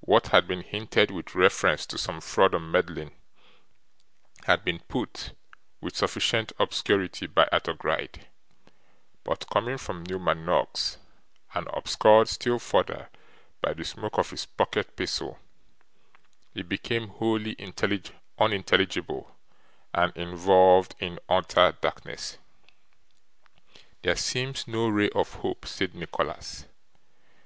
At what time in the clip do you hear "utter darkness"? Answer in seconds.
21.30-22.36